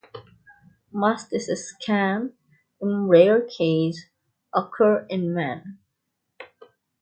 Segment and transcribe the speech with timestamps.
[0.91, 2.33] Mastitis can,
[2.81, 4.05] in rare cases,
[4.51, 5.77] occur in men.